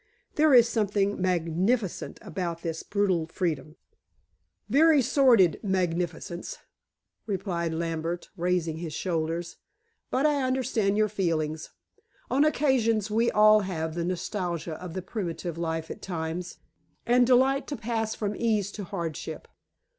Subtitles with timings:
[0.33, 3.75] There is something magnificent about this brutal freedom."
[4.67, 6.57] "Very sordid magnificence,"
[7.27, 9.57] replied Lambert, raising his shoulders.
[10.09, 11.69] "But I understand your feelings.
[12.31, 16.57] On occasions we all have the nostalgia of the primitive life at times,
[17.05, 19.47] and delight to pass from ease to hardship."